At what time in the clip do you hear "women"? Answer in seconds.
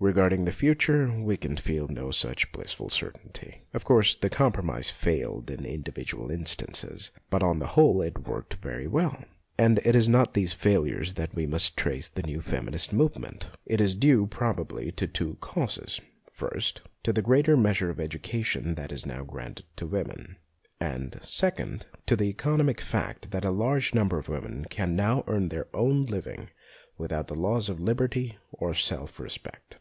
19.86-20.36, 24.28-24.64